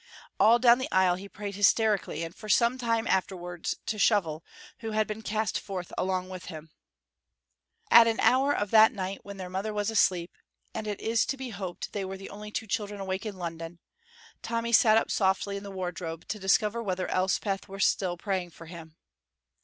All 0.39 0.57
down 0.57 0.79
the 0.79 0.91
aisle 0.91 1.13
he 1.13 1.29
prayed 1.29 1.53
hysterically, 1.53 2.23
and 2.23 2.33
for 2.35 2.49
some 2.49 2.79
time 2.79 3.05
afterwards, 3.05 3.75
to 3.85 3.99
Shovel, 3.99 4.43
who 4.79 4.93
had 4.93 5.05
been 5.05 5.21
cast 5.21 5.59
forth 5.59 5.93
along 5.95 6.27
with 6.27 6.45
him. 6.45 6.71
At 7.91 8.07
an 8.07 8.19
hour 8.19 8.51
of 8.51 8.71
that 8.71 8.93
night 8.93 9.19
when 9.21 9.37
their 9.37 9.47
mother 9.47 9.71
was 9.71 9.91
asleep, 9.91 10.31
and 10.73 10.87
it 10.87 10.99
is 11.01 11.23
to 11.27 11.37
be 11.37 11.51
hoped 11.51 11.93
they 11.93 12.03
were 12.03 12.17
the 12.17 12.31
only 12.31 12.49
two 12.49 12.65
children 12.65 12.99
awake 12.99 13.27
in 13.27 13.37
London, 13.37 13.77
Tommy 14.41 14.71
sat 14.71 14.97
up 14.97 15.11
softly 15.11 15.55
in 15.55 15.61
the 15.61 15.69
wardrobe 15.69 16.27
to 16.29 16.39
discover 16.39 16.81
whether 16.81 17.07
Elspeth 17.09 17.69
was 17.69 17.85
still 17.85 18.17
praying 18.17 18.49
for 18.49 18.65
him. 18.65 18.95